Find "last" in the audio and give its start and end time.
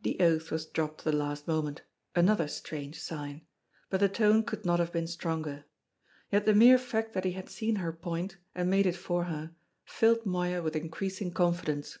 1.12-1.46